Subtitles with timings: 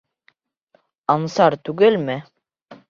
[1.15, 2.21] Ансар түгелме?